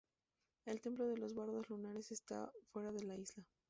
El 0.65 0.81
templo 0.81 1.05
de 1.05 1.15
los 1.15 1.35
Bardos 1.35 1.69
Lunares 1.69 2.11
está 2.11 2.51
fuera 2.71 2.91
de 2.91 3.03
la 3.03 3.15
Isla. 3.15 3.45